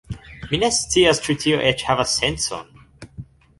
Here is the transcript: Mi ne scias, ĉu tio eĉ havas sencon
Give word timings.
Mi 0.53 0.59
ne 0.63 0.69
scias, 0.77 1.21
ĉu 1.27 1.35
tio 1.45 1.61
eĉ 1.73 1.85
havas 1.91 2.17
sencon 2.23 2.83